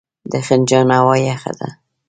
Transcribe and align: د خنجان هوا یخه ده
د 0.31 0.33
خنجان 0.47 0.87
هوا 0.97 1.15
یخه 1.29 1.51
ده 1.59 1.69